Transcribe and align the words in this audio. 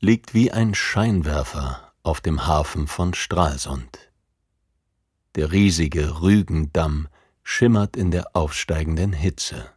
liegt 0.00 0.34
wie 0.34 0.52
ein 0.52 0.74
Scheinwerfer 0.74 1.92
auf 2.02 2.20
dem 2.20 2.46
Hafen 2.46 2.86
von 2.86 3.14
Stralsund. 3.14 3.98
Der 5.34 5.50
riesige 5.50 6.20
Rügendamm 6.20 7.08
schimmert 7.42 7.96
in 7.96 8.10
der 8.10 8.36
aufsteigenden 8.36 9.12
Hitze. 9.12 9.70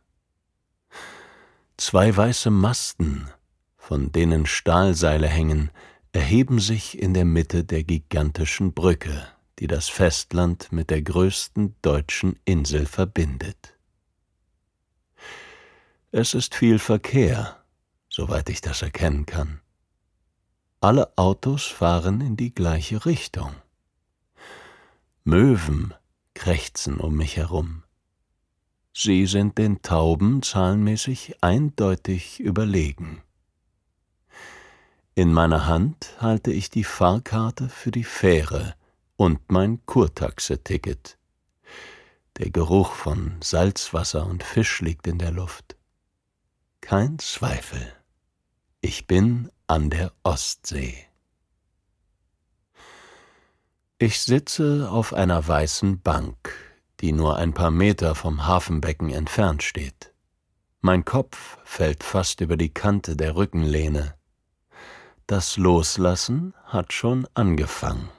Zwei 1.77 2.15
weiße 2.15 2.49
Masten, 2.49 3.29
von 3.77 4.11
denen 4.11 4.45
Stahlseile 4.45 5.27
hängen, 5.27 5.71
erheben 6.11 6.59
sich 6.59 6.99
in 6.99 7.13
der 7.13 7.25
Mitte 7.25 7.63
der 7.63 7.83
gigantischen 7.83 8.73
Brücke, 8.73 9.27
die 9.59 9.67
das 9.67 9.89
Festland 9.89 10.71
mit 10.71 10.89
der 10.89 11.01
größten 11.01 11.75
deutschen 11.81 12.39
Insel 12.45 12.85
verbindet. 12.85 13.75
Es 16.11 16.33
ist 16.33 16.55
viel 16.55 16.79
Verkehr, 16.79 17.63
soweit 18.09 18.49
ich 18.49 18.61
das 18.61 18.81
erkennen 18.81 19.25
kann. 19.25 19.61
Alle 20.79 21.17
Autos 21.17 21.65
fahren 21.65 22.21
in 22.21 22.37
die 22.37 22.53
gleiche 22.53 23.05
Richtung. 23.07 23.51
Möwen 25.23 25.95
krächzen 26.35 26.99
um 26.99 27.15
mich 27.15 27.35
herum. 27.35 27.83
Sie 28.93 29.25
sind 29.25 29.57
den 29.57 29.81
Tauben 29.81 30.43
zahlenmäßig 30.43 31.43
eindeutig 31.43 32.39
überlegen. 32.39 33.23
In 35.15 35.33
meiner 35.33 35.65
Hand 35.65 36.15
halte 36.19 36.51
ich 36.51 36.69
die 36.69 36.83
Fahrkarte 36.83 37.69
für 37.69 37.89
die 37.89 38.03
Fähre 38.03 38.75
und 39.15 39.51
mein 39.51 39.83
Kurtaxe-Ticket. 39.87 41.17
Der 42.37 42.51
Geruch 42.51 42.91
von 42.93 43.37
Salzwasser 43.41 44.27
und 44.27 44.43
Fisch 44.43 44.81
liegt 44.81 45.07
in 45.07 45.17
der 45.17 45.31
Luft. 45.31 45.75
Kein 46.81 47.17
Zweifel. 47.17 47.93
Ich 48.79 49.07
bin 49.07 49.49
an 49.69 49.89
der 49.89 50.13
Ostsee. 50.23 50.95
Ich 53.99 54.21
sitze 54.21 54.89
auf 54.89 55.13
einer 55.13 55.45
weißen 55.45 56.01
Bank, 56.01 56.53
die 57.01 57.11
nur 57.11 57.35
ein 57.35 57.53
paar 57.53 57.71
Meter 57.71 58.15
vom 58.15 58.47
Hafenbecken 58.47 59.09
entfernt 59.09 59.63
steht. 59.63 60.13
Mein 60.79 61.03
Kopf 61.03 61.57
fällt 61.65 62.05
fast 62.05 62.39
über 62.39 62.55
die 62.55 62.73
Kante 62.73 63.17
der 63.17 63.35
Rückenlehne. 63.35 64.15
Das 65.25 65.57
Loslassen 65.57 66.53
hat 66.63 66.93
schon 66.93 67.27
angefangen. 67.33 68.09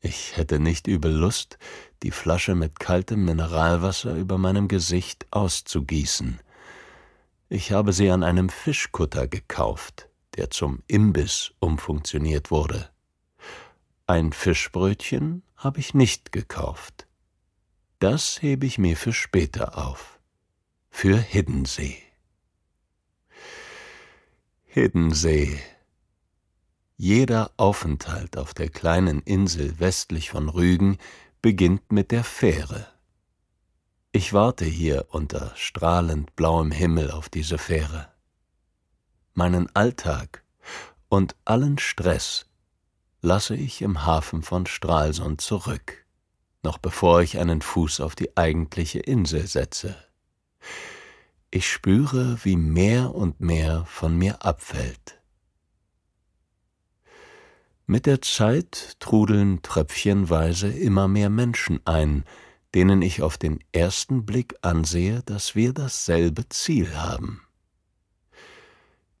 Ich 0.00 0.38
hätte 0.38 0.58
nicht 0.58 0.86
übel 0.86 1.12
Lust, 1.12 1.58
die 2.02 2.12
Flasche 2.12 2.54
mit 2.54 2.80
kaltem 2.80 3.26
Mineralwasser 3.26 4.14
über 4.14 4.38
meinem 4.38 4.68
Gesicht 4.68 5.26
auszugießen. 5.32 6.40
Ich 7.50 7.72
habe 7.72 7.92
sie 7.92 8.10
an 8.10 8.22
einem 8.22 8.48
Fischkutter 8.48 9.28
gekauft, 9.28 10.08
der 10.36 10.50
zum 10.50 10.82
Imbiss 10.86 11.52
umfunktioniert 11.58 12.50
wurde. 12.50 12.90
Ein 14.06 14.32
Fischbrötchen 14.32 15.42
habe 15.56 15.80
ich 15.80 15.94
nicht 15.94 16.32
gekauft. 16.32 17.06
Das 17.98 18.42
hebe 18.42 18.66
ich 18.66 18.78
mir 18.78 18.96
für 18.96 19.12
später 19.12 19.78
auf. 19.78 20.18
Für 20.90 21.16
Hiddensee. 21.16 21.98
Hiddensee 24.64 25.60
jeder 26.96 27.50
Aufenthalt 27.56 28.36
auf 28.38 28.54
der 28.54 28.68
kleinen 28.68 29.20
Insel 29.20 29.80
westlich 29.80 30.30
von 30.30 30.48
Rügen 30.48 30.98
beginnt 31.42 31.90
mit 31.90 32.12
der 32.12 32.22
Fähre. 32.22 32.86
Ich 34.12 34.32
warte 34.32 34.64
hier 34.64 35.06
unter 35.10 35.52
strahlend 35.56 36.36
blauem 36.36 36.70
Himmel 36.70 37.10
auf 37.10 37.28
diese 37.28 37.58
Fähre. 37.58 38.13
Meinen 39.34 39.68
Alltag 39.74 40.42
und 41.08 41.36
allen 41.44 41.78
Stress 41.78 42.46
lasse 43.20 43.56
ich 43.56 43.82
im 43.82 44.04
Hafen 44.04 44.42
von 44.42 44.66
Stralsund 44.66 45.40
zurück, 45.40 46.06
noch 46.62 46.78
bevor 46.78 47.22
ich 47.22 47.38
einen 47.38 47.62
Fuß 47.62 48.00
auf 48.00 48.14
die 48.14 48.36
eigentliche 48.36 49.00
Insel 49.00 49.46
setze. 49.46 49.96
Ich 51.50 51.70
spüre, 51.70 52.38
wie 52.42 52.56
mehr 52.56 53.14
und 53.14 53.40
mehr 53.40 53.84
von 53.86 54.16
mir 54.16 54.44
abfällt 54.44 55.20
mit 57.86 58.06
der 58.06 58.22
Zeit 58.22 58.96
trudeln 58.98 59.60
tröpfchenweise 59.62 60.68
immer 60.68 61.06
mehr 61.06 61.28
Menschen 61.28 61.80
ein, 61.84 62.24
denen 62.74 63.02
ich 63.02 63.22
auf 63.22 63.36
den 63.36 63.62
ersten 63.72 64.24
Blick 64.24 64.54
ansehe, 64.62 65.22
dass 65.26 65.54
wir 65.54 65.72
dasselbe 65.72 66.48
Ziel 66.48 66.96
haben. 66.96 67.42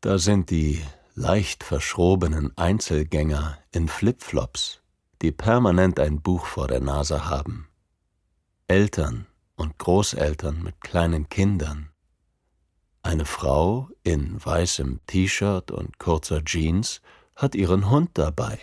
Da 0.04 0.18
sind 0.18 0.50
die 0.50 0.82
leicht 1.14 1.64
verschrobenen 1.64 2.52
Einzelgänger 2.58 3.56
in 3.72 3.88
Flipflops, 3.88 4.82
die 5.22 5.32
permanent 5.32 5.98
ein 5.98 6.20
Buch 6.20 6.44
vor 6.44 6.68
der 6.68 6.80
Nase 6.80 7.24
haben, 7.24 7.68
Eltern 8.68 9.26
und 9.56 9.78
Großeltern 9.78 10.62
mit 10.62 10.78
kleinen 10.82 11.30
Kindern, 11.30 11.88
eine 13.02 13.24
Frau 13.24 13.88
in 14.02 14.44
weißem 14.44 15.00
T-Shirt 15.06 15.70
und 15.70 15.98
kurzer 15.98 16.44
Jeans 16.44 17.00
hat 17.34 17.54
ihren 17.54 17.88
Hund 17.88 18.10
dabei. 18.12 18.58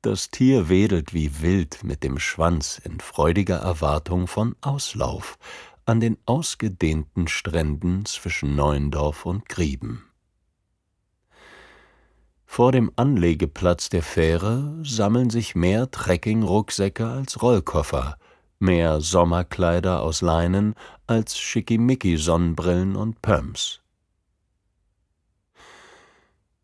Das 0.00 0.30
Tier 0.30 0.70
wedelt 0.70 1.12
wie 1.12 1.42
wild 1.42 1.84
mit 1.84 2.02
dem 2.02 2.18
Schwanz 2.18 2.80
in 2.82 3.00
freudiger 3.00 3.58
Erwartung 3.58 4.26
von 4.26 4.56
Auslauf 4.62 5.38
an 5.84 6.00
den 6.00 6.16
ausgedehnten 6.24 7.28
Stränden 7.28 8.06
zwischen 8.06 8.56
Neuendorf 8.56 9.26
und 9.26 9.46
Grieben. 9.46 10.06
Vor 12.52 12.72
dem 12.72 12.90
Anlegeplatz 12.96 13.90
der 13.90 14.02
Fähre 14.02 14.76
sammeln 14.82 15.30
sich 15.30 15.54
mehr 15.54 15.88
Trekkingrucksäcke 15.88 17.06
als 17.06 17.40
Rollkoffer, 17.42 18.18
mehr 18.58 19.00
Sommerkleider 19.00 20.02
aus 20.02 20.20
Leinen 20.20 20.74
als 21.06 21.38
Schickimicki-Sonnenbrillen 21.38 22.96
und 22.96 23.22
Pumps. 23.22 23.82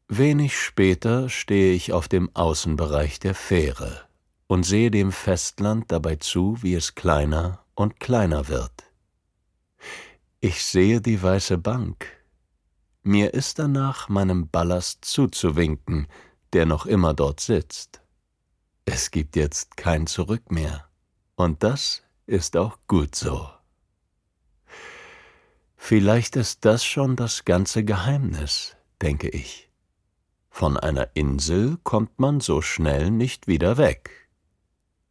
Wenig 0.09 0.59
später 0.59 1.29
stehe 1.29 1.73
ich 1.73 1.93
auf 1.93 2.09
dem 2.09 2.35
Außenbereich 2.35 3.21
der 3.21 3.37
Fähre 3.37 4.09
und 4.49 4.65
sehe 4.65 4.91
dem 4.91 5.13
Festland 5.13 5.93
dabei 5.93 6.17
zu, 6.17 6.61
wie 6.63 6.75
es 6.75 6.97
kleiner 6.97 7.61
und 7.77 8.01
kleiner 8.01 8.49
wird. 8.49 8.73
Ich 10.41 10.65
sehe 10.65 11.01
die 11.01 11.23
weiße 11.23 11.59
Bank. 11.59 12.16
Mir 13.09 13.35
ist 13.35 13.61
danach, 13.61 14.09
meinem 14.09 14.49
Ballast 14.49 15.05
zuzuwinken, 15.05 16.09
der 16.53 16.67
noch 16.67 16.87
immer 16.87 17.15
dort 17.15 17.39
sitzt. 17.39 18.01
Es 18.85 19.13
gibt 19.13 19.37
jetzt 19.37 19.77
kein 19.77 20.09
Zurück 20.09 20.51
mehr. 20.51 20.89
Und 21.37 21.63
das 21.63 22.03
ist 22.27 22.57
auch 22.57 22.79
gut 22.89 23.15
so. 23.15 23.49
Vielleicht 25.77 26.35
ist 26.35 26.65
das 26.65 26.85
schon 26.85 27.15
das 27.15 27.45
ganze 27.45 27.85
Geheimnis, 27.85 28.75
denke 29.01 29.29
ich. 29.29 29.71
Von 30.51 30.77
einer 30.77 31.11
Insel 31.15 31.79
kommt 31.85 32.19
man 32.19 32.41
so 32.41 32.61
schnell 32.61 33.13
nicht 33.13 33.47
wieder 33.47 33.77
weg. 33.77 34.29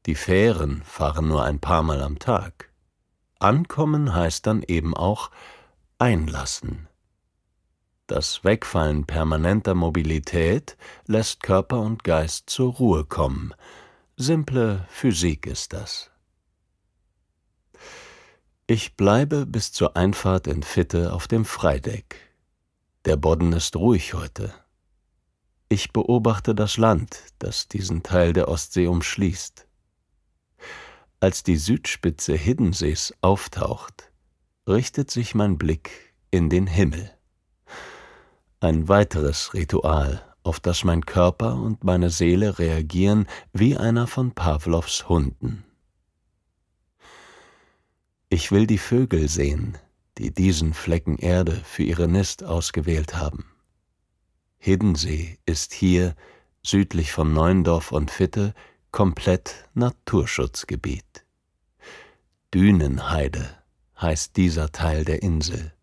Die 0.06 0.16
Fähren 0.16 0.84
fahren 0.84 1.30
nur 1.30 1.46
ein 1.46 1.62
paar 1.62 1.82
Mal 1.82 2.02
am 2.02 2.20
Tag. 2.20 2.74
Ankommen 3.40 4.14
heißt 4.14 4.46
dann 4.46 4.64
eben 4.64 4.98
auch 4.98 5.32
einlassen. 5.98 6.90
Das 8.08 8.44
Wegfallen 8.44 9.06
permanenter 9.06 9.74
Mobilität 9.74 10.78
lässt 11.08 11.42
Körper 11.42 11.80
und 11.80 12.04
Geist 12.04 12.52
zur 12.52 12.74
Ruhe 12.74 13.04
kommen. 13.04 13.56
Simple 14.16 14.86
Physik 14.90 15.48
ist 15.48 15.74
das. 15.74 16.12
Ich 18.68 18.96
bleibe 18.96 19.48
bis 19.48 19.72
zur 19.72 19.98
Einfahrt 19.98 20.46
in 20.46 20.62
Fitte 20.62 21.14
auf 21.14 21.28
dem 21.28 21.46
Freideck. 21.46 22.16
Der 23.06 23.18
Bodden 23.18 23.54
ist 23.54 23.76
ruhig 23.76 24.14
heute. 24.14 24.54
Ich 25.68 25.92
beobachte 25.92 26.54
das 26.54 26.78
Land, 26.78 27.24
das 27.40 27.68
diesen 27.68 28.04
Teil 28.04 28.34
der 28.34 28.50
Ostsee 28.50 28.86
umschließt. 28.86 29.68
Als 31.20 31.42
die 31.42 31.58
Südspitze 31.58 32.36
Hiddensees 32.36 33.16
auftaucht, 33.22 34.12
richtet 34.68 35.10
sich 35.10 35.34
mein 35.34 35.58
Blick 35.58 36.14
in 36.30 36.52
den 36.52 36.68
Himmel. 36.68 37.12
Ein 38.66 38.90
weiteres 38.90 39.54
Ritual, 39.54 40.26
auf 40.42 40.60
das 40.60 40.84
mein 40.84 41.06
Körper 41.06 41.54
und 41.54 41.84
meine 41.84 42.10
Seele 42.10 42.58
reagieren 42.58 43.28
wie 43.54 43.78
einer 43.78 44.08
von 44.08 44.32
Pavlovs 44.32 45.08
Hunden. 45.08 45.64
Ich 48.28 48.52
will 48.52 48.66
die 48.66 48.80
Vögel 48.80 49.30
sehen, 49.30 49.78
die 50.18 50.34
diesen 50.34 50.74
Flecken 50.74 51.20
Erde 51.20 51.62
für 51.64 51.84
ihre 51.84 52.08
Nist 52.08 52.44
ausgewählt 52.44 53.16
haben. 53.16 53.46
Hiddensee 54.58 55.38
ist 55.46 55.72
hier, 55.72 56.16
südlich 56.64 57.12
von 57.12 57.34
Neuendorf 57.34 57.92
und 57.92 58.10
Fitte, 58.10 58.56
komplett 58.90 59.70
Naturschutzgebiet. 59.76 61.24
Dünenheide 62.52 63.48
heißt 64.02 64.36
dieser 64.36 64.72
Teil 64.72 65.06
der 65.06 65.22
Insel, 65.22 65.75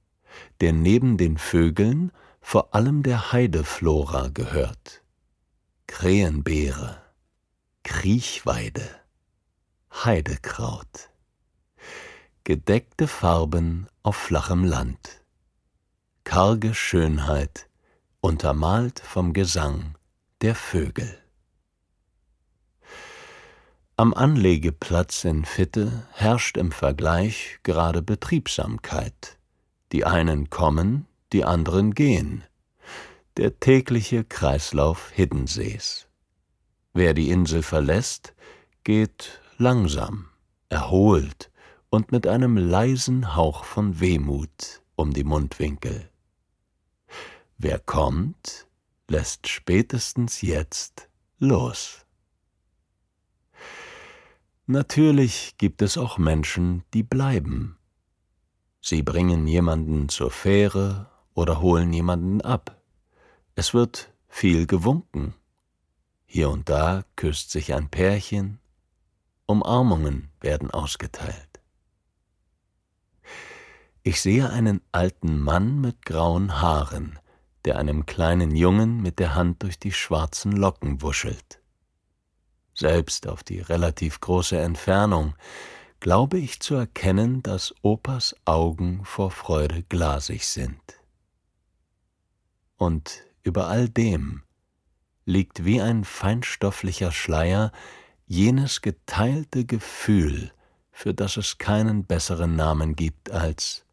der 0.60 0.72
neben 0.72 1.16
den 1.16 1.38
Vögeln 1.38 2.12
vor 2.40 2.74
allem 2.74 3.02
der 3.02 3.32
Heideflora 3.32 4.28
gehört. 4.28 5.02
Krähenbeere, 5.86 7.00
Kriechweide, 7.82 8.88
Heidekraut. 9.92 11.10
Gedeckte 12.44 13.06
Farben 13.06 13.86
auf 14.02 14.16
flachem 14.16 14.64
Land. 14.64 15.22
Karge 16.24 16.74
Schönheit, 16.74 17.68
untermalt 18.20 19.00
vom 19.00 19.32
Gesang 19.32 19.96
der 20.40 20.54
Vögel. 20.54 21.18
Am 23.96 24.14
Anlegeplatz 24.14 25.24
in 25.24 25.44
Fitte 25.44 26.08
herrscht 26.12 26.56
im 26.56 26.72
Vergleich 26.72 27.60
gerade 27.62 28.02
Betriebsamkeit. 28.02 29.38
Die 29.92 30.06
einen 30.06 30.48
kommen, 30.48 31.06
die 31.32 31.44
anderen 31.44 31.94
gehen. 31.94 32.44
Der 33.36 33.60
tägliche 33.60 34.24
Kreislauf 34.24 35.10
Hiddensees. 35.10 36.08
Wer 36.94 37.14
die 37.14 37.30
Insel 37.30 37.62
verlässt, 37.62 38.34
geht 38.84 39.40
langsam, 39.58 40.28
erholt 40.68 41.50
und 41.90 42.10
mit 42.10 42.26
einem 42.26 42.56
leisen 42.56 43.36
Hauch 43.36 43.64
von 43.64 44.00
Wehmut 44.00 44.82
um 44.96 45.12
die 45.12 45.24
Mundwinkel. 45.24 46.10
Wer 47.58 47.78
kommt, 47.78 48.66
lässt 49.08 49.48
spätestens 49.48 50.40
jetzt 50.40 51.08
los. 51.38 52.06
Natürlich 54.66 55.54
gibt 55.58 55.82
es 55.82 55.98
auch 55.98 56.16
Menschen, 56.16 56.82
die 56.94 57.02
bleiben. 57.02 57.76
Sie 58.84 59.02
bringen 59.02 59.46
jemanden 59.46 60.08
zur 60.08 60.32
Fähre 60.32 61.06
oder 61.34 61.60
holen 61.60 61.92
jemanden 61.92 62.40
ab. 62.40 62.82
Es 63.54 63.74
wird 63.74 64.12
viel 64.28 64.66
gewunken. 64.66 65.34
Hier 66.26 66.50
und 66.50 66.68
da 66.68 67.04
küsst 67.14 67.52
sich 67.52 67.74
ein 67.74 67.90
Pärchen, 67.90 68.58
Umarmungen 69.46 70.30
werden 70.40 70.70
ausgeteilt. 70.72 71.60
Ich 74.02 74.20
sehe 74.20 74.50
einen 74.50 74.80
alten 74.90 75.38
Mann 75.38 75.80
mit 75.80 76.04
grauen 76.04 76.60
Haaren, 76.60 77.20
der 77.64 77.78
einem 77.78 78.04
kleinen 78.04 78.56
Jungen 78.56 79.00
mit 79.00 79.20
der 79.20 79.36
Hand 79.36 79.62
durch 79.62 79.78
die 79.78 79.92
schwarzen 79.92 80.50
Locken 80.50 81.02
wuschelt. 81.02 81.60
Selbst 82.74 83.28
auf 83.28 83.44
die 83.44 83.60
relativ 83.60 84.18
große 84.18 84.58
Entfernung 84.58 85.34
glaube 86.02 86.36
ich 86.40 86.58
zu 86.58 86.74
erkennen, 86.74 87.44
dass 87.44 87.72
Opas 87.82 88.34
Augen 88.44 89.04
vor 89.04 89.30
Freude 89.30 89.84
glasig 89.84 90.48
sind 90.48 90.80
und 92.76 93.22
über 93.44 93.68
all 93.68 93.88
dem 93.88 94.42
liegt 95.26 95.64
wie 95.64 95.80
ein 95.80 96.02
feinstofflicher 96.02 97.12
Schleier 97.12 97.70
jenes 98.26 98.82
geteilte 98.82 99.64
Gefühl, 99.64 100.50
für 100.90 101.14
das 101.14 101.36
es 101.36 101.58
keinen 101.58 102.04
besseren 102.04 102.56
Namen 102.56 102.96
gibt 102.96 103.30
als 103.30 103.84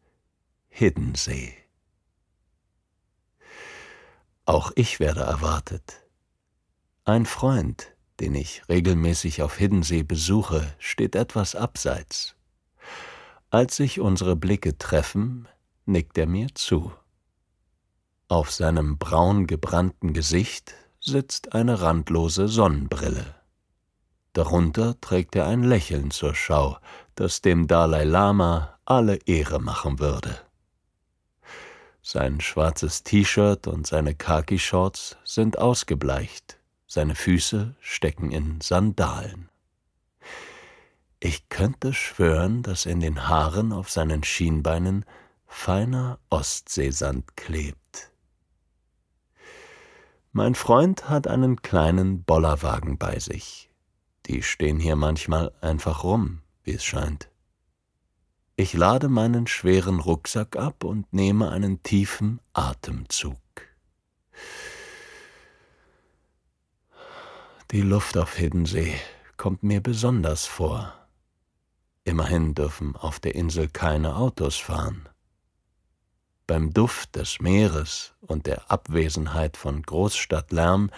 Hiddensee. 0.68 1.54
Auch 4.46 4.72
ich 4.74 4.98
werde 4.98 5.20
erwartet. 5.20 6.02
Ein 7.04 7.24
Freund, 7.24 7.94
den 8.20 8.34
ich 8.34 8.62
regelmäßig 8.68 9.42
auf 9.42 9.56
Hiddensee 9.56 10.02
besuche, 10.02 10.74
steht 10.78 11.16
etwas 11.16 11.54
abseits. 11.54 12.34
Als 13.50 13.76
sich 13.76 13.98
unsere 13.98 14.36
Blicke 14.36 14.78
treffen, 14.78 15.48
nickt 15.86 16.16
er 16.18 16.26
mir 16.26 16.48
zu. 16.54 16.92
Auf 18.28 18.52
seinem 18.52 18.98
braun 18.98 19.46
gebrannten 19.46 20.12
Gesicht 20.12 20.74
sitzt 21.00 21.54
eine 21.54 21.80
randlose 21.80 22.46
Sonnenbrille. 22.46 23.34
Darunter 24.34 25.00
trägt 25.00 25.34
er 25.34 25.46
ein 25.46 25.64
Lächeln 25.64 26.12
zur 26.12 26.34
Schau, 26.34 26.76
das 27.16 27.40
dem 27.40 27.66
Dalai 27.66 28.04
Lama 28.04 28.78
alle 28.84 29.16
Ehre 29.26 29.58
machen 29.58 29.98
würde. 29.98 30.38
Sein 32.02 32.40
schwarzes 32.40 33.02
T-Shirt 33.02 33.66
und 33.66 33.86
seine 33.86 34.14
Khaki-Shorts 34.14 35.16
sind 35.24 35.58
ausgebleicht, 35.58 36.59
seine 36.90 37.14
Füße 37.14 37.76
stecken 37.78 38.32
in 38.32 38.60
Sandalen. 38.60 39.48
Ich 41.20 41.48
könnte 41.48 41.92
schwören, 41.94 42.64
dass 42.64 42.84
in 42.84 42.98
den 42.98 43.28
Haaren 43.28 43.72
auf 43.72 43.88
seinen 43.88 44.24
Schienbeinen 44.24 45.04
feiner 45.46 46.18
Ostseesand 46.30 47.36
klebt. 47.36 48.10
Mein 50.32 50.56
Freund 50.56 51.08
hat 51.08 51.28
einen 51.28 51.62
kleinen 51.62 52.24
Bollerwagen 52.24 52.98
bei 52.98 53.20
sich. 53.20 53.70
Die 54.26 54.42
stehen 54.42 54.80
hier 54.80 54.96
manchmal 54.96 55.52
einfach 55.60 56.02
rum, 56.02 56.40
wie 56.64 56.72
es 56.72 56.84
scheint. 56.84 57.30
Ich 58.56 58.72
lade 58.72 59.08
meinen 59.08 59.46
schweren 59.46 60.00
Rucksack 60.00 60.56
ab 60.56 60.82
und 60.82 61.12
nehme 61.12 61.50
einen 61.52 61.84
tiefen 61.84 62.40
Atemzug. 62.52 63.38
Die 67.70 67.82
Luft 67.82 68.16
auf 68.16 68.34
Hiddensee 68.36 68.94
kommt 69.36 69.62
mir 69.62 69.80
besonders 69.80 70.46
vor. 70.46 70.92
Immerhin 72.04 72.54
dürfen 72.54 72.96
auf 72.96 73.20
der 73.20 73.34
Insel 73.34 73.68
keine 73.68 74.16
Autos 74.16 74.56
fahren 74.56 75.08
beim 76.50 76.72
Duft 76.74 77.14
des 77.14 77.38
Meeres 77.38 78.12
und 78.20 78.48
der 78.48 78.72
Abwesenheit 78.72 79.56
von 79.56 79.82
Großstadtlärm 79.82 80.90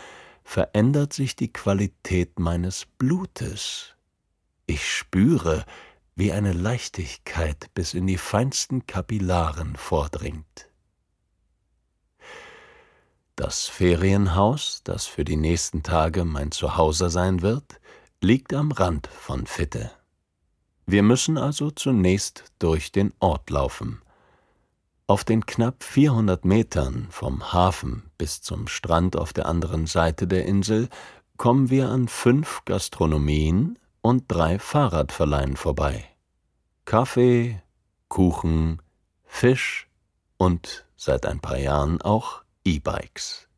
verändert 0.45 1.13
sich 1.13 1.37
die 1.37 1.53
Qualität 1.53 2.39
meines 2.39 2.87
Blutes. 2.97 3.95
Ich 4.65 4.91
spüre, 4.91 5.67
wie 6.17 6.33
eine 6.33 6.55
Leichtigkeit 6.55 7.69
bis 7.75 7.93
in 7.93 8.07
die 8.07 8.17
feinsten 8.17 8.87
Kapillaren 8.87 9.77
vordringt. 9.77 10.71
Das 13.37 13.67
Ferienhaus, 13.67 14.83
das 14.85 15.07
für 15.07 15.25
die 15.25 15.37
nächsten 15.37 15.83
Tage 15.83 16.27
mein 16.27 16.51
Zuhause 16.51 17.09
sein 17.09 17.41
wird, 17.41 17.81
liegt 18.21 18.53
am 18.53 18.73
Rand 18.73 19.07
von 19.07 19.47
Fitte. 19.47 19.91
Wir 20.85 21.03
müssen 21.03 21.39
also 21.39 21.71
zunächst 21.71 22.45
durch 22.59 22.93
den 22.93 23.15
Ort 23.21 23.49
laufen. 23.49 24.03
Auf 25.07 25.25
den 25.25 25.47
knapp 25.47 25.83
400 25.83 26.45
Metern 26.45 27.07
vom 27.11 27.55
Hafen 27.55 28.11
bis 28.19 28.43
zum 28.43 28.69
Strand 28.69 29.17
auf 29.17 29.33
der 29.33 29.47
anderen 29.47 29.87
Seite 29.87 30.27
der 30.27 30.45
Insel 30.45 30.91
kommen 31.39 31.71
wir 31.71 31.89
an 31.89 32.09
fünf 32.09 32.63
Gastronomien 32.67 33.79
und 34.03 34.25
drei 34.29 34.59
Fahrradverleihen 34.59 35.57
vorbei. 35.57 36.05
Kaffee, 36.85 37.63
Kuchen, 38.09 38.83
Fisch 39.25 39.89
und 40.37 40.87
seit 40.97 41.25
ein 41.25 41.41
paar 41.41 41.59
Jahren 41.59 42.03
auch 42.03 42.43
E-Bikes. 42.65 43.49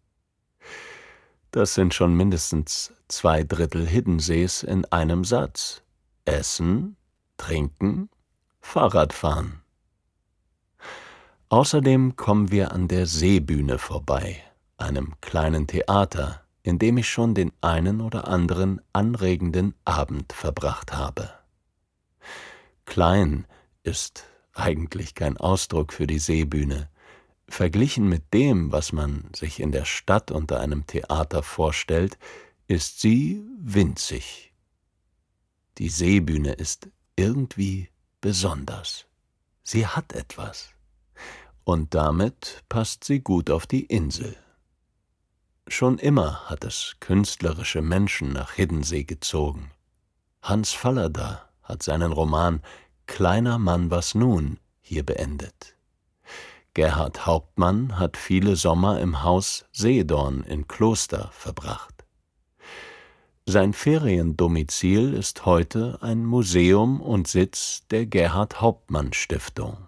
Das 1.50 1.74
sind 1.74 1.94
schon 1.94 2.14
mindestens 2.16 2.92
zwei 3.08 3.44
Drittel 3.44 3.86
Hiddensees 3.86 4.62
in 4.62 4.84
einem 4.86 5.24
Satz. 5.24 5.82
Essen, 6.24 6.96
trinken, 7.36 8.08
Fahrradfahren. 8.60 9.60
Außerdem 11.50 12.16
kommen 12.16 12.50
wir 12.50 12.72
an 12.72 12.88
der 12.88 13.06
Seebühne 13.06 13.78
vorbei, 13.78 14.42
einem 14.78 15.14
kleinen 15.20 15.66
Theater, 15.66 16.42
in 16.62 16.78
dem 16.78 16.96
ich 16.96 17.08
schon 17.08 17.34
den 17.34 17.52
einen 17.60 18.00
oder 18.00 18.26
anderen 18.26 18.80
anregenden 18.92 19.74
Abend 19.84 20.32
verbracht 20.32 20.92
habe. 20.92 21.30
Klein 22.86 23.46
ist 23.82 24.24
eigentlich 24.54 25.14
kein 25.14 25.36
Ausdruck 25.36 25.92
für 25.92 26.06
die 26.06 26.18
Seebühne. 26.18 26.88
Verglichen 27.48 28.08
mit 28.08 28.32
dem, 28.32 28.72
was 28.72 28.92
man 28.92 29.30
sich 29.34 29.60
in 29.60 29.72
der 29.72 29.84
Stadt 29.84 30.30
unter 30.30 30.60
einem 30.60 30.86
Theater 30.86 31.42
vorstellt, 31.42 32.18
ist 32.66 33.00
sie 33.00 33.42
winzig. 33.58 34.52
Die 35.78 35.88
Seebühne 35.88 36.52
ist 36.52 36.88
irgendwie 37.16 37.90
besonders. 38.20 39.06
Sie 39.62 39.86
hat 39.86 40.12
etwas. 40.12 40.70
Und 41.64 41.94
damit 41.94 42.62
passt 42.68 43.04
sie 43.04 43.20
gut 43.20 43.50
auf 43.50 43.66
die 43.66 43.84
Insel. 43.84 44.36
Schon 45.66 45.98
immer 45.98 46.48
hat 46.50 46.64
es 46.64 46.96
künstlerische 47.00 47.80
Menschen 47.80 48.32
nach 48.32 48.52
Hiddensee 48.52 49.04
gezogen. 49.04 49.70
Hans 50.42 50.72
Fallada 50.72 51.48
hat 51.62 51.82
seinen 51.82 52.12
Roman 52.12 52.60
Kleiner 53.06 53.58
Mann 53.58 53.90
was 53.90 54.14
nun 54.14 54.58
hier 54.80 55.04
beendet. 55.04 55.73
Gerhard 56.74 57.24
Hauptmann 57.24 58.00
hat 58.00 58.16
viele 58.16 58.56
Sommer 58.56 59.00
im 59.00 59.22
Haus 59.22 59.64
Seedorn 59.70 60.42
in 60.42 60.66
Kloster 60.66 61.30
verbracht. 61.32 62.04
Sein 63.46 63.72
Feriendomizil 63.72 65.14
ist 65.14 65.46
heute 65.46 65.98
ein 66.00 66.24
Museum 66.24 67.00
und 67.00 67.28
Sitz 67.28 67.86
der 67.90 68.06
Gerhard 68.06 68.60
Hauptmann 68.60 69.12
Stiftung. 69.12 69.86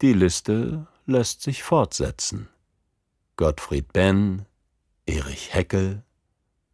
Die 0.00 0.14
Liste 0.14 0.88
lässt 1.06 1.42
sich 1.42 1.62
fortsetzen. 1.62 2.48
Gottfried 3.36 3.92
Benn, 3.92 4.46
Erich 5.06 5.54
Heckel, 5.54 6.02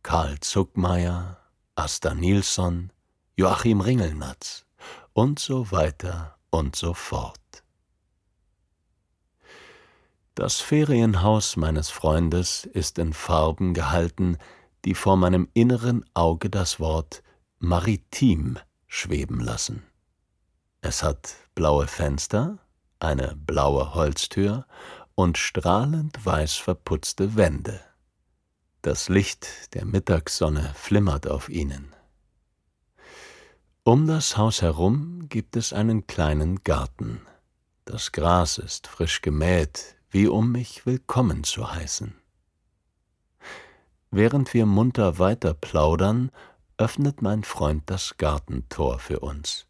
Karl 0.03 0.41
Zuckmeier, 0.41 1.39
Asta 1.75 2.15
Nilsson, 2.15 2.91
Joachim 3.37 3.83
Ringelnatz 3.83 4.65
und 5.13 5.39
so 5.41 5.71
weiter 5.71 6.39
und 6.51 6.75
so 6.75 6.95
fort. 6.95 7.64
Das 10.35 10.61
Ferienhaus 10.61 11.57
meines 11.57 11.91
Freundes 11.91 12.65
ist 12.65 12.99
in 12.99 13.13
Farben 13.13 13.73
gehalten, 13.73 14.37
die 14.85 14.95
vor 14.95 15.17
meinem 15.17 15.49
inneren 15.55 16.05
Auge 16.13 16.51
das 16.51 16.81
Wort 16.81 17.23
maritim 17.61 18.59
schweben 18.89 19.39
lassen. 19.39 19.85
Es 20.81 21.05
hat 21.05 21.37
blaue 21.55 21.87
Fenster, 21.87 22.59
eine 22.99 23.37
blaue 23.37 23.95
Holztür 23.95 24.67
und 25.15 25.39
strahlend 25.39 26.27
weiß 26.27 26.55
verputzte 26.55 27.37
Wände. 27.37 27.81
Das 28.83 29.09
Licht 29.09 29.73
der 29.75 29.85
Mittagssonne 29.85 30.73
flimmert 30.75 31.29
auf 31.29 31.49
ihnen. 31.49 31.95
Um 33.85 34.09
das 34.09 34.37
Haus 34.37 34.63
herum 34.63 35.29
gibt 35.29 35.57
es 35.57 35.73
einen 35.73 36.09
kleinen 36.09 36.65
Garten. 36.65 37.21
Das 37.85 38.11
Gras 38.11 38.59
ist 38.59 38.89
frisch 38.89 39.23
gemäht, 39.23 39.97
wie 40.15 40.29
um 40.29 40.53
mich 40.53 40.87
willkommen 40.87 41.43
zu 41.43 41.75
heißen. 41.75 42.15
Während 44.13 44.55
wir 44.55 44.65
munter 44.65 45.19
weiter 45.19 45.55
plaudern, 45.55 46.31
öffnet 46.77 47.21
mein 47.21 47.43
Freund 47.43 47.83
das 47.91 48.17
Gartentor 48.17 49.01
für 49.01 49.19
uns. 49.19 49.67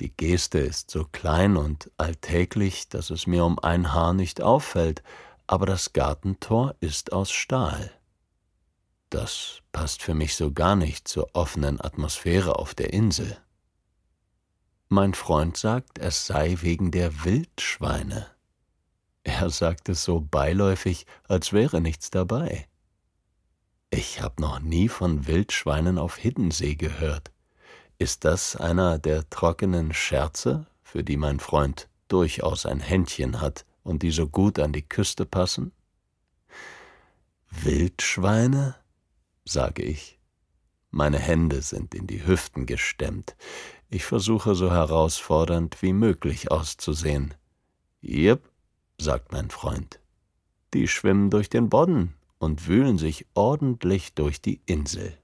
Die 0.00 0.14
Geste 0.14 0.58
ist 0.58 0.90
so 0.90 1.04
klein 1.04 1.56
und 1.56 1.90
alltäglich, 1.96 2.90
dass 2.90 3.08
es 3.08 3.26
mir 3.26 3.42
um 3.46 3.58
ein 3.58 3.94
Haar 3.94 4.12
nicht 4.12 4.42
auffällt, 4.42 5.02
aber 5.46 5.64
das 5.64 5.94
Gartentor 5.94 6.74
ist 6.80 7.14
aus 7.14 7.30
Stahl. 7.30 7.90
Das 9.08 9.62
passt 9.72 10.02
für 10.02 10.12
mich 10.12 10.36
so 10.36 10.52
gar 10.52 10.76
nicht 10.76 11.08
zur 11.08 11.34
offenen 11.34 11.80
Atmosphäre 11.80 12.56
auf 12.56 12.74
der 12.74 12.92
Insel. 12.92 13.38
Mein 14.90 15.14
Freund 15.14 15.56
sagt, 15.56 15.98
es 15.98 16.26
sei 16.26 16.58
wegen 16.60 16.90
der 16.90 17.24
Wildschweine. 17.24 18.26
Er 19.28 19.50
sagt 19.50 19.90
es 19.90 20.04
so 20.04 20.22
beiläufig, 20.22 21.04
als 21.24 21.52
wäre 21.52 21.82
nichts 21.82 22.08
dabei. 22.08 22.66
Ich 23.90 24.22
habe 24.22 24.40
noch 24.40 24.58
nie 24.58 24.88
von 24.88 25.26
Wildschweinen 25.26 25.98
auf 25.98 26.16
Hiddensee 26.16 26.76
gehört. 26.76 27.30
Ist 27.98 28.24
das 28.24 28.56
einer 28.56 28.98
der 28.98 29.28
trockenen 29.28 29.92
Scherze, 29.92 30.66
für 30.82 31.04
die 31.04 31.18
mein 31.18 31.40
Freund 31.40 31.90
durchaus 32.08 32.64
ein 32.64 32.80
Händchen 32.80 33.42
hat 33.42 33.66
und 33.82 34.02
die 34.02 34.12
so 34.12 34.26
gut 34.26 34.58
an 34.58 34.72
die 34.72 34.88
Küste 34.88 35.26
passen? 35.26 35.72
Wildschweine? 37.50 38.76
sage 39.44 39.82
ich. 39.82 40.18
Meine 40.90 41.18
Hände 41.18 41.60
sind 41.60 41.94
in 41.94 42.06
die 42.06 42.26
Hüften 42.26 42.64
gestemmt. 42.64 43.36
Ich 43.90 44.06
versuche 44.06 44.54
so 44.54 44.70
herausfordernd 44.70 45.82
wie 45.82 45.92
möglich 45.92 46.50
auszusehen. 46.50 47.34
Jep, 48.00 48.48
sagt 49.00 49.32
mein 49.32 49.50
Freund. 49.50 50.00
Die 50.74 50.88
schwimmen 50.88 51.30
durch 51.30 51.48
den 51.48 51.68
Bodden 51.68 52.14
und 52.38 52.66
wühlen 52.68 52.98
sich 52.98 53.26
ordentlich 53.34 54.14
durch 54.14 54.42
die 54.42 54.60
Insel. 54.66 55.16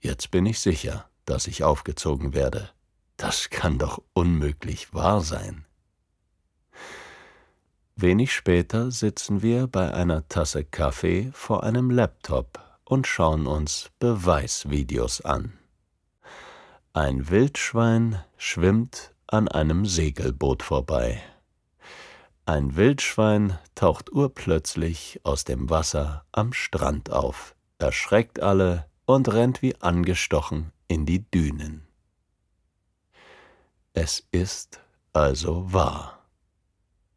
Jetzt 0.00 0.30
bin 0.30 0.46
ich 0.46 0.60
sicher, 0.60 1.08
dass 1.26 1.46
ich 1.46 1.62
aufgezogen 1.62 2.32
werde. 2.32 2.70
Das 3.16 3.50
kann 3.50 3.78
doch 3.78 4.02
unmöglich 4.14 4.94
wahr 4.94 5.20
sein. 5.20 5.66
Wenig 7.94 8.32
später 8.32 8.90
sitzen 8.90 9.42
wir 9.42 9.66
bei 9.66 9.92
einer 9.92 10.26
Tasse 10.28 10.64
Kaffee 10.64 11.30
vor 11.34 11.64
einem 11.64 11.90
Laptop 11.90 12.58
und 12.84 13.06
schauen 13.06 13.46
uns 13.46 13.90
Beweisvideos 13.98 15.20
an. 15.20 15.58
Ein 16.94 17.28
Wildschwein 17.28 18.24
schwimmt 18.38 19.14
an 19.26 19.48
einem 19.48 19.84
Segelboot 19.84 20.62
vorbei. 20.62 21.22
Ein 22.50 22.74
Wildschwein 22.74 23.56
taucht 23.76 24.10
urplötzlich 24.10 25.20
aus 25.22 25.44
dem 25.44 25.70
Wasser 25.70 26.24
am 26.32 26.52
Strand 26.52 27.08
auf, 27.10 27.54
erschreckt 27.78 28.40
alle 28.40 28.90
und 29.06 29.32
rennt 29.32 29.62
wie 29.62 29.80
angestochen 29.80 30.72
in 30.88 31.06
die 31.06 31.30
Dünen. 31.30 31.86
Es 33.92 34.26
ist 34.32 34.80
also 35.12 35.72
wahr. 35.72 36.26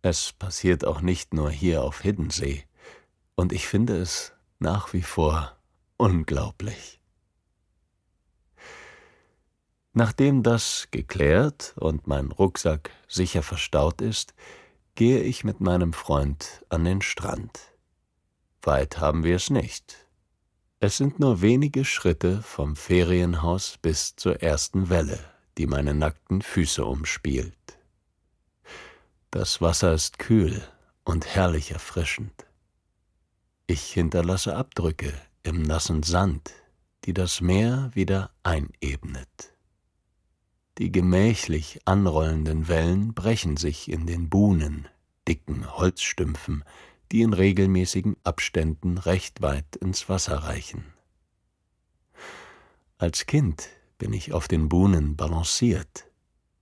Es 0.03 0.33
passiert 0.33 0.85
auch 0.85 1.01
nicht 1.01 1.33
nur 1.33 1.49
hier 1.49 1.81
auf 1.81 2.01
Hiddensee, 2.01 2.65
und 3.33 3.53
ich 3.53 3.65
finde 3.65 3.97
es 3.97 4.33
nach 4.59 4.93
wie 4.93 5.01
vor 5.01 5.57
unglaublich. 5.97 6.99
Nachdem 9.93 10.43
das 10.43 10.89
geklärt 10.91 11.73
und 11.77 12.05
mein 12.05 12.31
Rucksack 12.31 12.91
sicher 13.07 13.41
verstaut 13.41 13.99
ist, 13.99 14.35
gehe 14.95 15.21
ich 15.21 15.43
mit 15.43 15.59
meinem 15.59 15.91
Freund 15.93 16.63
an 16.69 16.83
den 16.83 17.01
Strand. 17.01 17.59
Weit 18.61 18.99
haben 18.99 19.23
wir 19.23 19.35
es 19.35 19.49
nicht. 19.49 20.07
Es 20.79 20.97
sind 20.97 21.19
nur 21.19 21.41
wenige 21.41 21.85
Schritte 21.85 22.41
vom 22.41 22.75
Ferienhaus 22.75 23.77
bis 23.81 24.15
zur 24.15 24.41
ersten 24.41 24.89
Welle, 24.89 25.19
die 25.57 25.65
meine 25.65 25.93
nackten 25.93 26.41
Füße 26.41 26.85
umspielt. 26.85 27.55
Das 29.31 29.61
Wasser 29.61 29.93
ist 29.93 30.19
kühl 30.19 30.61
und 31.05 31.25
herrlich 31.25 31.71
erfrischend. 31.71 32.45
Ich 33.65 33.93
hinterlasse 33.93 34.55
Abdrücke 34.55 35.13
im 35.41 35.63
nassen 35.63 36.03
Sand, 36.03 36.51
die 37.05 37.13
das 37.13 37.41
Meer 37.41 37.89
wieder 37.93 38.29
einebnet. 38.43 39.52
Die 40.79 40.91
gemächlich 40.91 41.81
anrollenden 41.85 42.67
Wellen 42.67 43.13
brechen 43.13 43.57
sich 43.57 43.91
in 43.91 44.07
den 44.07 44.29
Buhnen, 44.29 44.87
dicken 45.27 45.71
Holzstümpfen, 45.77 46.63
die 47.11 47.21
in 47.21 47.33
regelmäßigen 47.33 48.17
Abständen 48.23 48.97
recht 48.97 49.41
weit 49.41 49.75
ins 49.75 50.09
Wasser 50.09 50.37
reichen. 50.37 50.93
Als 52.97 53.27
Kind 53.27 53.69
bin 53.99 54.13
ich 54.13 54.33
auf 54.33 54.47
den 54.47 54.67
Buhnen 54.67 55.15
balanciert. 55.15 56.07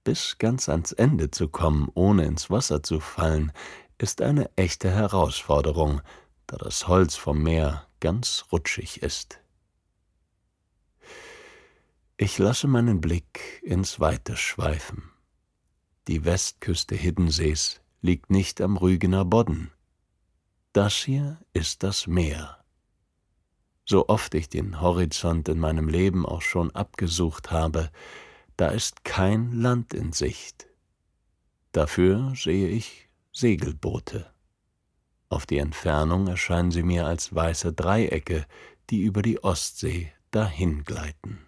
bis 0.03 0.37
ganz 0.39 0.67
ans 0.67 0.91
Ende 0.91 1.29
zu 1.29 1.47
kommen, 1.47 1.87
ohne 1.93 2.25
ins 2.25 2.49
Wasser 2.49 2.81
zu 2.81 2.99
fallen, 2.99 3.51
ist 3.97 4.21
eine 4.21 4.49
echte 4.57 4.89
Herausforderung, 4.89 6.01
da 6.47 6.57
das 6.57 6.87
Holz 6.87 7.15
vom 7.15 7.43
Meer 7.43 7.87
ganz 7.99 8.45
rutschig 8.51 9.03
ist. 9.03 9.39
Ich 12.23 12.37
lasse 12.37 12.67
meinen 12.67 13.01
Blick 13.01 13.63
ins 13.63 13.99
Weite 13.99 14.37
schweifen. 14.37 15.09
Die 16.07 16.23
Westküste 16.23 16.93
Hiddensees 16.93 17.81
liegt 18.03 18.29
nicht 18.29 18.61
am 18.61 18.77
Rügener 18.77 19.25
Bodden. 19.25 19.71
Das 20.71 20.93
hier 20.93 21.39
ist 21.53 21.81
das 21.81 22.05
Meer. 22.05 22.63
So 23.85 24.07
oft 24.07 24.35
ich 24.35 24.49
den 24.49 24.81
Horizont 24.81 25.49
in 25.49 25.57
meinem 25.57 25.89
Leben 25.89 26.27
auch 26.27 26.43
schon 26.43 26.69
abgesucht 26.75 27.49
habe, 27.49 27.89
da 28.55 28.67
ist 28.67 29.03
kein 29.03 29.53
Land 29.53 29.95
in 29.95 30.13
Sicht. 30.13 30.67
Dafür 31.71 32.33
sehe 32.35 32.67
ich 32.67 33.09
Segelboote. 33.31 34.31
Auf 35.29 35.47
die 35.47 35.57
Entfernung 35.57 36.27
erscheinen 36.27 36.69
sie 36.69 36.83
mir 36.83 37.07
als 37.07 37.33
weiße 37.33 37.73
Dreiecke, 37.73 38.45
die 38.91 39.01
über 39.01 39.23
die 39.23 39.43
Ostsee 39.43 40.13
dahingleiten. 40.29 41.47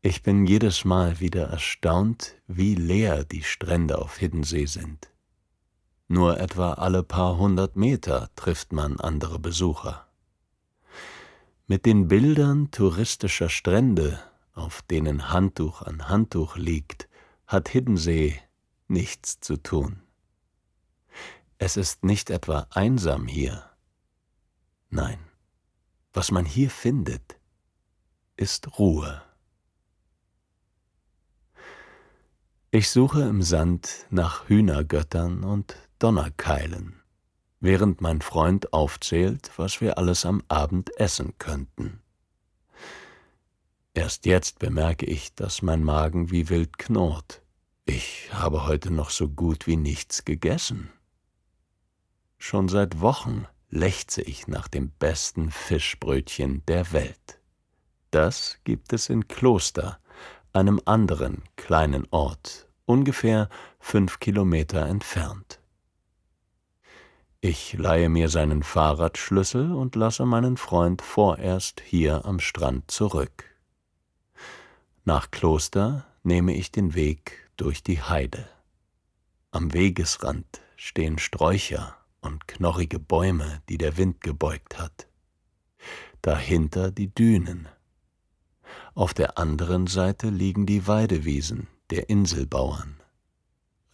Ich 0.00 0.22
bin 0.22 0.46
jedes 0.46 0.84
Mal 0.84 1.18
wieder 1.18 1.48
erstaunt, 1.48 2.40
wie 2.46 2.76
leer 2.76 3.24
die 3.24 3.42
Strände 3.42 3.98
auf 3.98 4.18
Hiddensee 4.18 4.66
sind. 4.66 5.10
Nur 6.06 6.38
etwa 6.38 6.74
alle 6.74 7.02
paar 7.02 7.36
hundert 7.36 7.74
Meter 7.74 8.30
trifft 8.36 8.72
man 8.72 9.00
andere 9.00 9.40
Besucher. 9.40 10.06
Mit 11.66 11.84
den 11.84 12.06
Bildern 12.06 12.70
touristischer 12.70 13.48
Strände, 13.48 14.22
auf 14.54 14.82
denen 14.82 15.32
Handtuch 15.32 15.82
an 15.82 16.08
Handtuch 16.08 16.56
liegt, 16.56 17.08
hat 17.48 17.68
Hiddensee 17.68 18.40
nichts 18.86 19.40
zu 19.40 19.56
tun. 19.56 20.00
Es 21.58 21.76
ist 21.76 22.04
nicht 22.04 22.30
etwa 22.30 22.68
einsam 22.70 23.26
hier. 23.26 23.68
Nein, 24.90 25.18
was 26.12 26.30
man 26.30 26.44
hier 26.44 26.70
findet, 26.70 27.40
ist 28.36 28.78
Ruhe. 28.78 29.22
Ich 32.70 32.90
suche 32.90 33.22
im 33.22 33.40
Sand 33.40 34.06
nach 34.10 34.46
Hühnergöttern 34.46 35.42
und 35.42 35.74
Donnerkeilen, 35.98 37.00
während 37.60 38.02
mein 38.02 38.20
Freund 38.20 38.74
aufzählt, 38.74 39.50
was 39.56 39.80
wir 39.80 39.96
alles 39.96 40.26
am 40.26 40.42
Abend 40.48 40.94
essen 41.00 41.32
könnten. 41.38 42.02
Erst 43.94 44.26
jetzt 44.26 44.58
bemerke 44.58 45.06
ich, 45.06 45.34
dass 45.34 45.62
mein 45.62 45.82
Magen 45.82 46.30
wie 46.30 46.50
wild 46.50 46.76
knurrt. 46.76 47.40
Ich 47.86 48.28
habe 48.34 48.66
heute 48.66 48.90
noch 48.90 49.08
so 49.08 49.30
gut 49.30 49.66
wie 49.66 49.76
nichts 49.76 50.26
gegessen. 50.26 50.90
Schon 52.36 52.68
seit 52.68 53.00
Wochen 53.00 53.46
lechze 53.70 54.20
ich 54.20 54.46
nach 54.46 54.68
dem 54.68 54.90
besten 54.90 55.50
Fischbrötchen 55.50 56.66
der 56.66 56.92
Welt. 56.92 57.40
Das 58.10 58.58
gibt 58.64 58.92
es 58.92 59.08
in 59.08 59.26
Kloster, 59.26 60.00
einem 60.58 60.80
anderen 60.84 61.42
kleinen 61.56 62.06
Ort, 62.10 62.68
ungefähr 62.84 63.48
fünf 63.78 64.18
Kilometer 64.18 64.86
entfernt. 64.86 65.60
Ich 67.40 67.74
leihe 67.74 68.08
mir 68.08 68.28
seinen 68.28 68.64
Fahrradschlüssel 68.64 69.72
und 69.72 69.94
lasse 69.94 70.26
meinen 70.26 70.56
Freund 70.56 71.00
vorerst 71.00 71.80
hier 71.80 72.24
am 72.24 72.40
Strand 72.40 72.90
zurück. 72.90 73.44
Nach 75.04 75.30
Kloster 75.30 76.04
nehme 76.24 76.54
ich 76.54 76.72
den 76.72 76.96
Weg 76.96 77.48
durch 77.56 77.84
die 77.84 78.02
Heide. 78.02 78.48
Am 79.52 79.72
Wegesrand 79.72 80.60
stehen 80.76 81.18
Sträucher 81.18 81.96
und 82.20 82.48
knorrige 82.48 82.98
Bäume, 82.98 83.62
die 83.68 83.78
der 83.78 83.96
Wind 83.96 84.20
gebeugt 84.20 84.78
hat. 84.78 85.06
Dahinter 86.20 86.90
die 86.90 87.14
Dünen, 87.14 87.68
auf 88.94 89.14
der 89.14 89.38
anderen 89.38 89.86
Seite 89.86 90.28
liegen 90.28 90.66
die 90.66 90.86
Weidewiesen 90.86 91.68
der 91.90 92.08
Inselbauern. 92.10 92.96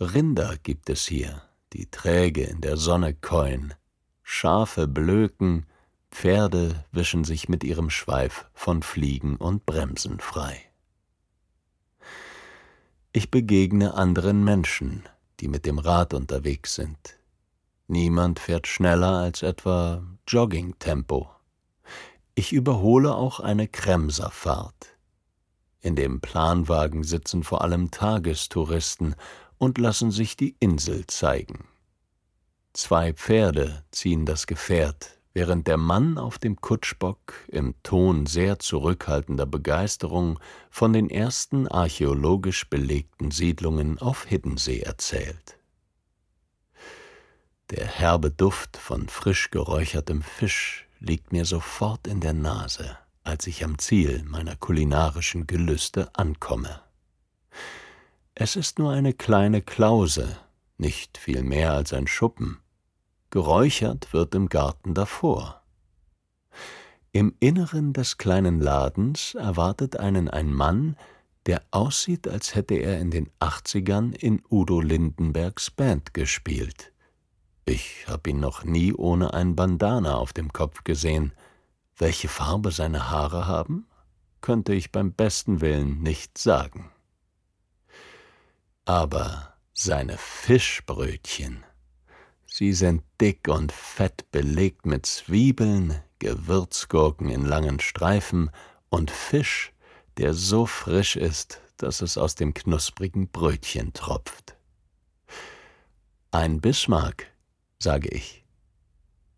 Rinder 0.01 0.57
gibt 0.63 0.91
es 0.91 1.07
hier, 1.07 1.43
die 1.73 1.91
träge 1.91 2.45
in 2.45 2.61
der 2.61 2.77
Sonne 2.77 3.15
käuen, 3.15 3.75
Schafe 4.23 4.89
blöken, 4.89 5.67
Pferde 6.11 6.85
wischen 6.93 7.25
sich 7.25 7.49
mit 7.49 7.65
ihrem 7.65 7.91
Schweif 7.91 8.47
von 8.55 8.83
Fliegen 8.83 9.37
und 9.37 9.67
Bremsen 9.67 10.21
frei. 10.21 10.61
Ich 13.13 13.31
begegne 13.31 13.95
anderen 13.95 14.45
Menschen, 14.45 15.05
die 15.41 15.49
mit 15.49 15.67
dem 15.67 15.79
Rad 15.79 16.15
unterwegs 16.15 16.75
sind. 16.75 17.19
Niemand 17.87 18.39
fährt 18.39 18.67
schneller 18.67 19.19
als 19.19 19.43
etwa 19.43 20.03
Joggingtempo. 20.27 21.34
Ich 22.37 22.53
überhole 22.53 23.15
auch 23.15 23.39
eine 23.39 23.69
Kremserfahrt. 23.69 24.97
In 25.81 25.95
dem 25.95 26.21
Planwagen 26.21 27.05
sitzen 27.05 27.45
vor 27.45 27.63
allem 27.63 27.93
Tagestouristen 27.93 29.15
und 29.59 29.79
lassen 29.79 30.11
sich 30.11 30.37
die 30.37 30.57
Insel 30.59 31.07
zeigen. 31.07 31.69
Zwei 32.73 33.13
Pferde 33.13 33.85
ziehen 33.93 34.27
das 34.27 34.49
Gefährt, 34.49 35.21
während 35.33 35.69
der 35.69 35.77
Mann 35.77 36.19
auf 36.19 36.39
dem 36.39 36.61
Kutschbock 36.61 37.35
im 37.47 37.75
Ton 37.85 38.27
sehr 38.27 38.59
zurückhaltender 38.59 39.47
Begeisterung 39.47 40.41
von 40.71 40.93
den 40.93 41.11
ersten 41.11 41.69
archäologisch 41.69 42.69
belegten 42.69 43.31
Siedlungen 43.31 44.01
auf 44.01 44.25
Hiddensee 44.25 44.81
erzählt. 44.81 45.57
Der 47.71 47.87
herbe 47.87 48.33
Duft 48.33 48.77
von 48.77 49.09
frisch 49.09 49.51
geräuchertem 49.53 50.23
Fisch 50.23 50.89
liegt 51.05 51.33
mir 51.33 51.45
sofort 51.45 52.07
in 52.07 52.21
der 52.21 52.33
Nase 52.33 52.99
als 53.25 53.47
ich 53.47 53.65
am 53.65 53.79
Ziel 53.79 54.23
meiner 54.25 54.55
kulinarischen 54.55 55.47
Gelüste 55.47 56.11
ankomme. 56.15 56.81
Es 58.35 58.55
ist 58.55 58.79
nur 58.79 58.93
eine 58.93 59.15
kleine 59.15 59.63
Klause, 59.63 60.37
nicht 60.77 61.17
viel 61.19 61.43
mehr 61.43 61.73
als 61.73 61.93
ein 61.93 62.07
Schuppen. 62.07 62.61
Geräuchert 63.31 64.13
wird 64.13 64.35
im 64.35 64.49
Garten 64.49 64.95
davor. 64.95 65.63
Im 67.13 67.35
Inneren 67.41 67.93
des 67.93 68.19
kleinen 68.19 68.61
Ladens 68.61 69.35
erwartet 69.35 69.97
einen 69.97 70.29
ein 70.29 70.53
Mann, 70.53 70.97
der 71.47 71.63
aussieht, 71.71 72.29
als 72.29 72.55
hätte 72.55 72.75
er 72.75 72.99
in 72.99 73.11
den 73.11 73.31
Achtzigern 73.39 74.13
in 74.13 74.43
Udo 74.51 74.81
Lindenbergs 74.81 75.71
Band 75.71 76.13
gespielt. 76.13 76.93
Ich 77.67 78.07
hab 78.07 78.27
ihn 78.27 78.41
noch 78.41 78.65
nie 78.65 78.93
ohne 78.93 79.33
ein 79.33 79.57
Bandana 79.57 80.17
auf 80.17 80.33
dem 80.33 80.53
Kopf 80.53 80.85
gesehen, 80.85 81.33
welche 81.97 82.29
Farbe 82.29 82.71
seine 82.73 83.11
Haare 83.11 83.47
haben, 83.47 83.87
könnte 84.41 84.75
ich 84.75 84.93
beim 84.93 85.13
besten 85.13 85.61
Willen 85.63 86.03
nicht 86.03 86.37
sagen. 86.37 86.91
Aber 88.85 89.55
seine 89.73 90.19
Fischbrötchen, 90.19 91.65
sie 92.47 92.75
sind 92.75 93.03
dick 93.21 93.49
und 93.49 93.73
fett 93.73 94.31
belegt 94.31 94.85
mit 94.85 95.07
Zwiebeln, 95.07 95.99
Gewürzgurken 96.19 97.31
in 97.31 97.47
langen 97.47 97.81
Streifen 97.81 98.51
und 98.91 99.11
Fisch, 99.11 99.73
der 100.19 100.35
so 100.35 100.67
frisch 100.67 101.17
ist, 101.17 101.61
dass 101.79 102.03
es 102.03 102.19
aus 102.19 102.35
dem 102.35 102.53
knusprigen 102.53 103.29
Brötchen 103.29 103.95
tropft. 103.95 104.57
Ein 106.31 106.61
Bismarck, 106.61 107.34
sage 107.85 108.09
ich. 108.09 108.43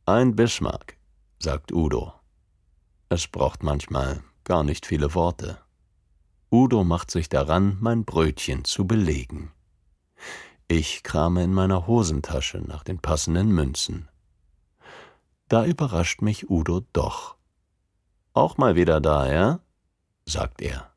Ein 0.07 0.37
Bismarck, 0.37 0.97
sagt 1.41 1.73
Udo. 1.73 2.15
Es 3.09 3.27
braucht 3.27 3.65
manchmal 3.65 4.23
gar 4.45 4.63
nicht 4.63 4.87
viele 4.87 5.15
Worte. 5.15 5.59
Udo 6.51 6.85
macht 6.85 7.11
sich 7.11 7.29
daran, 7.29 7.77
mein 7.81 8.05
Brötchen 8.05 8.65
zu 8.65 8.87
belegen. 8.87 9.51
Ich 10.69 11.03
krame 11.03 11.43
in 11.43 11.53
meiner 11.53 11.89
Hosentasche 11.89 12.59
nach 12.59 12.85
den 12.85 13.01
passenden 13.01 13.49
Münzen. 13.49 14.09
Da 15.49 15.65
überrascht 15.65 16.23
mich 16.23 16.49
Udo 16.49 16.83
doch. 16.93 17.37
Auch 18.33 18.59
mal 18.59 18.77
wieder 18.77 19.01
da, 19.01 19.33
ja? 19.33 19.61
sagt 20.25 20.63
er. 20.63 20.93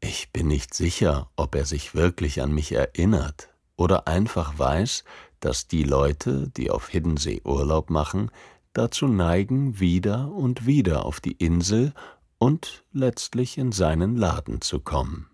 Ich 0.00 0.32
bin 0.32 0.48
nicht 0.48 0.74
sicher, 0.74 1.30
ob 1.36 1.54
er 1.54 1.66
sich 1.66 1.94
wirklich 1.94 2.42
an 2.42 2.52
mich 2.52 2.72
erinnert 2.72 3.48
oder 3.76 4.08
einfach 4.08 4.58
weiß, 4.58 5.04
dass 5.46 5.68
die 5.68 5.84
Leute, 5.84 6.50
die 6.56 6.72
auf 6.72 6.88
Hiddensee 6.88 7.40
Urlaub 7.44 7.88
machen, 7.88 8.32
dazu 8.72 9.06
neigen, 9.06 9.78
wieder 9.78 10.32
und 10.32 10.66
wieder 10.66 11.06
auf 11.06 11.20
die 11.20 11.34
Insel 11.34 11.94
und 12.38 12.84
letztlich 12.90 13.56
in 13.56 13.70
seinen 13.70 14.16
Laden 14.16 14.60
zu 14.60 14.80
kommen. 14.80 15.30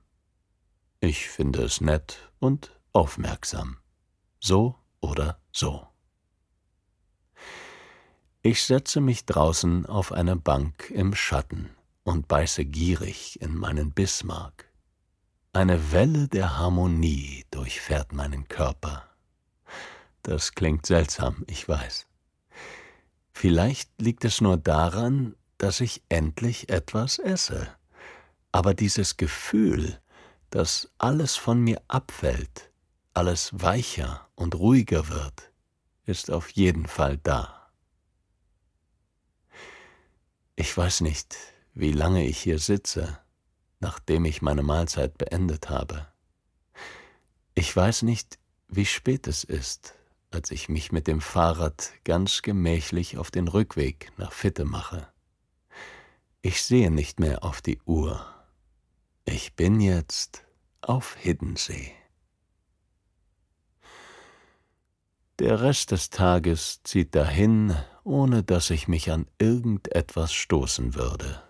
Ich 1.00 1.30
finde 1.30 1.62
es 1.62 1.80
nett 1.80 2.30
und 2.40 2.78
aufmerksam. 2.92 3.78
So 4.38 4.74
oder 5.00 5.40
so. 5.50 5.86
Ich 8.42 8.62
setze 8.62 9.00
mich 9.00 9.24
draußen 9.24 9.86
auf 9.86 10.12
eine 10.12 10.36
Bank 10.36 10.90
im 10.90 11.14
Schatten 11.14 11.70
und 12.04 12.28
beiße 12.28 12.66
gierig 12.66 13.40
in 13.40 13.56
meinen 13.56 13.92
Bismarck, 13.92 14.70
Eine 15.54 15.90
Welle 15.90 16.28
der 16.28 16.58
Harmonie 16.58 17.46
durchfährt 17.50 18.12
meinen 18.12 18.46
Körper. 18.48 19.11
Das 20.22 20.52
klingt 20.52 20.86
seltsam, 20.86 21.44
ich 21.48 21.68
weiß. 21.68 22.06
Vielleicht 23.32 23.90
liegt 24.00 24.24
es 24.24 24.40
nur 24.40 24.56
daran, 24.56 25.34
dass 25.58 25.80
ich 25.80 26.02
endlich 26.08 26.68
etwas 26.68 27.18
esse. 27.18 27.68
Aber 28.52 28.74
dieses 28.74 29.16
Gefühl, 29.16 30.00
dass 30.50 30.90
alles 30.98 31.36
von 31.36 31.60
mir 31.60 31.80
abfällt, 31.88 32.70
alles 33.14 33.50
weicher 33.52 34.28
und 34.34 34.54
ruhiger 34.54 35.08
wird, 35.08 35.50
ist 36.04 36.30
auf 36.30 36.50
jeden 36.50 36.86
Fall 36.86 37.18
da. 37.18 37.70
Ich 40.54 40.76
weiß 40.76 41.00
nicht, 41.00 41.36
wie 41.74 41.92
lange 41.92 42.26
ich 42.26 42.38
hier 42.38 42.58
sitze, 42.58 43.18
nachdem 43.80 44.24
ich 44.26 44.42
meine 44.42 44.62
Mahlzeit 44.62 45.16
beendet 45.16 45.70
habe. 45.70 46.06
Ich 47.54 47.74
weiß 47.74 48.02
nicht, 48.02 48.38
wie 48.68 48.86
spät 48.86 49.26
es 49.26 49.44
ist, 49.44 49.94
als 50.32 50.50
ich 50.50 50.68
mich 50.68 50.92
mit 50.92 51.06
dem 51.06 51.20
Fahrrad 51.20 51.92
ganz 52.04 52.42
gemächlich 52.42 53.18
auf 53.18 53.30
den 53.30 53.48
Rückweg 53.48 54.10
nach 54.16 54.32
Fitte 54.32 54.64
mache. 54.64 55.06
Ich 56.40 56.62
sehe 56.62 56.90
nicht 56.90 57.20
mehr 57.20 57.44
auf 57.44 57.62
die 57.62 57.80
Uhr. 57.86 58.26
Ich 59.24 59.54
bin 59.54 59.80
jetzt 59.80 60.44
auf 60.80 61.14
Hiddensee. 61.16 61.92
Der 65.38 65.60
Rest 65.60 65.90
des 65.92 66.10
Tages 66.10 66.80
zieht 66.84 67.14
dahin, 67.14 67.76
ohne 68.04 68.42
dass 68.42 68.70
ich 68.70 68.88
mich 68.88 69.10
an 69.10 69.26
irgendetwas 69.38 70.32
stoßen 70.32 70.94
würde. 70.94 71.42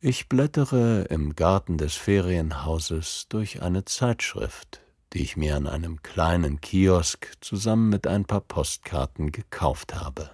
Ich 0.00 0.28
blättere 0.28 1.02
im 1.10 1.34
Garten 1.34 1.78
des 1.78 1.94
Ferienhauses 1.94 3.26
durch 3.28 3.62
eine 3.62 3.84
Zeitschrift, 3.84 4.80
die 5.16 5.22
ich 5.22 5.38
mir 5.38 5.56
an 5.56 5.66
einem 5.66 6.02
kleinen 6.02 6.60
Kiosk 6.60 7.32
zusammen 7.40 7.88
mit 7.88 8.06
ein 8.06 8.26
paar 8.26 8.42
Postkarten 8.42 9.32
gekauft 9.32 9.94
habe. 9.94 10.30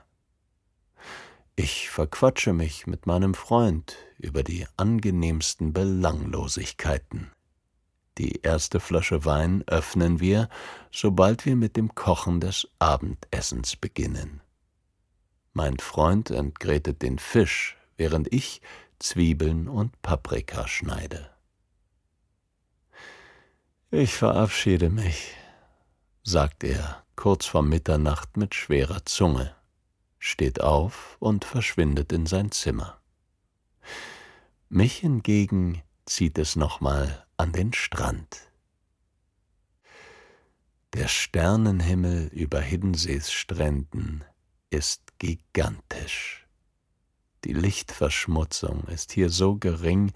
Ich 1.54 1.88
verquatsche 1.88 2.52
mich 2.52 2.88
mit 2.88 3.06
meinem 3.06 3.34
Freund 3.34 3.96
über 4.18 4.42
die 4.42 4.66
angenehmsten 4.76 5.72
Belanglosigkeiten. 5.72 7.30
Die 8.18 8.40
erste 8.42 8.80
Flasche 8.80 9.24
Wein 9.24 9.62
öffnen 9.68 10.18
wir, 10.18 10.48
sobald 10.90 11.46
wir 11.46 11.54
mit 11.54 11.76
dem 11.76 11.94
Kochen 11.94 12.40
des 12.40 12.66
Abendessens 12.80 13.76
beginnen. 13.76 14.40
Mein 15.52 15.78
Freund 15.78 16.32
entgrätet 16.32 17.02
den 17.02 17.20
Fisch, 17.20 17.76
während 17.96 18.32
ich 18.32 18.60
Zwiebeln 18.98 19.68
und 19.68 20.02
Paprika 20.02 20.66
schneide. 20.66 21.30
Ich 23.94 24.14
verabschiede 24.14 24.88
mich, 24.88 25.34
sagt 26.22 26.64
er 26.64 27.04
kurz 27.14 27.44
vor 27.44 27.62
Mitternacht 27.62 28.38
mit 28.38 28.54
schwerer 28.54 29.04
Zunge, 29.04 29.54
steht 30.18 30.62
auf 30.62 31.18
und 31.20 31.44
verschwindet 31.44 32.10
in 32.10 32.24
sein 32.24 32.50
Zimmer. 32.52 33.02
Mich 34.70 34.96
hingegen 34.96 35.82
zieht 36.06 36.38
es 36.38 36.56
nochmal 36.56 37.26
an 37.36 37.52
den 37.52 37.74
Strand. 37.74 38.50
Der 40.94 41.06
Sternenhimmel 41.06 42.28
über 42.28 42.62
Hiddensees 42.62 43.30
Stränden 43.30 44.24
ist 44.70 45.02
gigantisch. 45.18 46.46
Die 47.44 47.52
Lichtverschmutzung 47.52 48.84
ist 48.84 49.12
hier 49.12 49.28
so 49.28 49.56
gering, 49.56 50.12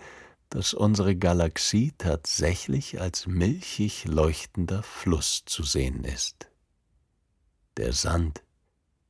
dass 0.51 0.75
unsere 0.75 1.17
Galaxie 1.17 1.93
tatsächlich 1.99 3.01
als 3.01 3.27
milchig 3.27 4.05
leuchtender 4.05 4.83
Fluss 4.83 5.45
zu 5.45 5.63
sehen 5.63 6.05
ist. 6.05 6.49
Der 7.77 7.93
Sand 7.93 8.43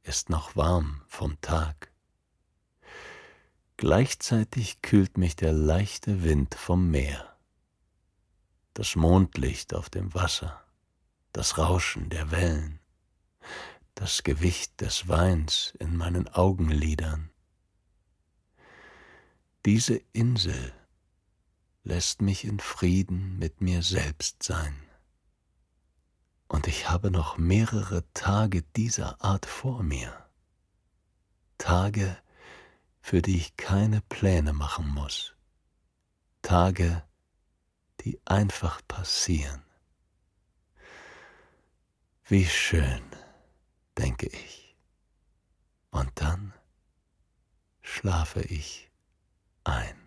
ist 0.03 0.31
noch 0.31 0.57
warm 0.57 1.03
vom 1.07 1.40
Tag. 1.40 1.92
Gleichzeitig 3.77 4.81
kühlt 4.81 5.18
mich 5.18 5.37
der 5.37 5.53
leichte 5.53 6.22
Wind 6.22 6.55
vom 6.55 6.90
Meer. 6.90 7.37
Das 8.72 8.96
Mondlicht 8.96 9.75
auf 9.75 9.90
dem 9.90 10.14
Wasser, 10.14 10.62
das 11.33 11.59
Rauschen 11.59 12.09
der 12.09 12.31
Wellen, 12.31 12.81
das 13.94 14.22
Gewicht 14.22 14.81
des 14.81 15.09
Weins 15.09 15.75
in 15.79 15.96
meinen 15.96 16.29
Augenlidern. 16.29 17.31
Diese 19.64 20.01
Insel 20.12 20.72
lässt 21.87 22.20
mich 22.20 22.44
in 22.44 22.59
Frieden 22.59 23.38
mit 23.38 23.61
mir 23.61 23.81
selbst 23.81 24.42
sein. 24.42 24.77
Und 26.49 26.66
ich 26.66 26.90
habe 26.90 27.12
noch 27.12 27.38
mehrere 27.38 28.03
Tage 28.12 28.62
dieser 28.62 29.22
Art 29.22 29.46
vor 29.46 29.85
mir. 29.85 30.12
Tage, 31.59 32.18
für 33.01 33.22
die 33.22 33.37
ich 33.37 33.57
keine 33.57 34.01
Pläne 34.01 34.53
machen 34.53 34.88
muss. 34.88 35.37
Tage, 36.42 37.05
die 38.01 38.20
einfach 38.25 38.81
passieren. 38.88 39.62
Wie 42.25 42.46
schön, 42.46 43.03
denke 43.96 44.27
ich. 44.27 44.77
Und 45.92 46.11
dann 46.16 46.53
schlafe 47.81 48.40
ich 48.40 48.90
ein. 49.62 50.06